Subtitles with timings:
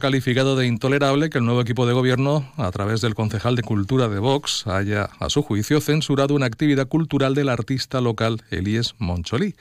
[0.00, 4.08] calificado de intolerable que el nuevo equipo de gobierno, a través del concejal de Cultura
[4.08, 9.54] de Vox, haya, a su juicio, censurado una actividad cultural del artista local Elías Moncholí.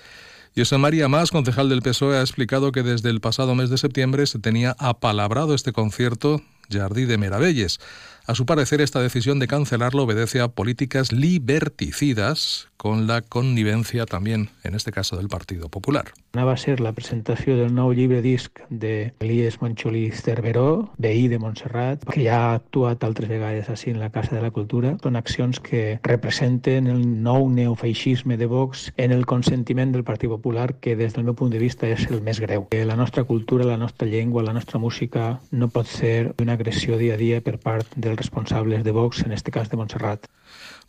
[0.58, 4.26] José María Más, concejal del PSOE, ha explicado que desde el pasado mes de septiembre
[4.26, 7.80] se tenía apalabrado este concierto Jardí de Meravelles.
[8.26, 14.52] A su parecer, esta decisión de cancelarlo obedece a políticas liberticidas con la connivencia también,
[14.64, 16.14] en este caso, del Partido Popular.
[16.34, 22.24] Va ser la presentació del nou llibre disc d'Elies Moncholí Cerveró, veí de Montserrat, que
[22.24, 24.94] ja ha actuat altres vegades així en la Casa de la Cultura.
[25.04, 30.70] Són accions que representen el nou neofeixisme de Vox en el consentiment del Partit Popular,
[30.80, 32.70] que des del meu punt de vista és el més greu.
[32.72, 37.20] La nostra cultura, la nostra llengua, la nostra música no pot ser una agressió dia
[37.20, 40.32] a dia per part dels responsables de Vox, en este cas de Montserrat.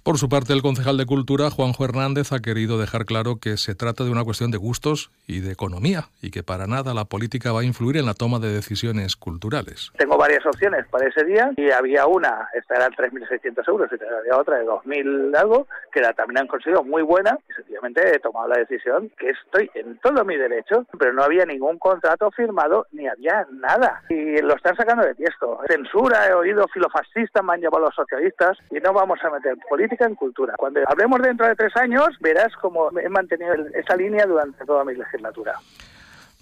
[0.02, 3.74] Por su parte, el concejal de Cultura, Juanjo Hernández, ha querido dejar claro que se
[3.74, 7.52] trata de una cuestión de gustos y de economía y que para nada la política
[7.52, 9.92] va a influir en la toma de decisiones culturales.
[9.98, 14.38] Tengo varias opciones para ese día y había una, esta era 3.600 euros, y había
[14.38, 18.48] otra de 2.000 algo, que la también han conseguido muy buena y sencillamente he tomado
[18.48, 23.06] la decisión que estoy en todo mi derecho, pero no había ningún contrato firmado ni
[23.06, 24.02] había nada.
[24.08, 25.60] Y lo están sacando de tiesto.
[25.68, 29.89] Censura, he oído filofascistas, me han llevado los socialistas y no vamos a meter política
[29.98, 30.54] en cultura.
[30.56, 34.94] Cuando hablemos dentro de tres años, verás cómo he mantenido esa línea durante toda mi
[34.94, 35.54] legislatura.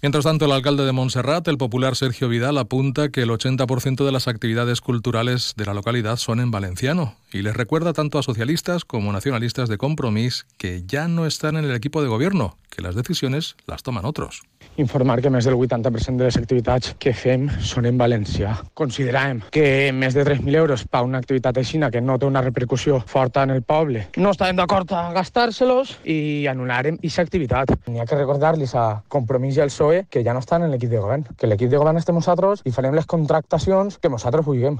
[0.01, 4.11] Mientras tanto, el alcalde de Montserrat, el popular Sergio Vidal, apunta que el 80% de
[4.13, 8.85] las actividades culturales de la localidad son en valenciano y les recuerda tanto a socialistas
[8.85, 12.95] como nacionalistas de Compromís que ya no están en el equipo de gobierno, que las
[12.95, 14.43] decisiones las toman otros.
[14.79, 18.53] informar que més del 80% de les activitats que fem són en valencià.
[18.79, 23.01] Considerem que més de 3.000 euros per una activitat aixina que no té una repercussió
[23.05, 27.75] forta en el poble, no estàvem d'acord a gastar-se-los i anul·larem aquesta activitat.
[27.89, 30.91] N'hi ha que recordar-los a Compromís i al PSOE que ja no estan en l'equip
[30.91, 34.79] de govern, que l'equip de govern estem nosaltres i farem les contractacions que nosaltres vulguem.